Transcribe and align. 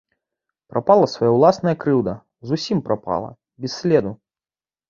Прапала 0.73 1.09
свая 1.13 1.29
ўласная 1.35 1.73
крыўда, 1.83 2.13
зусім 2.53 2.77
прапала, 2.89 3.29
без 3.67 3.71
следу. 3.83 4.11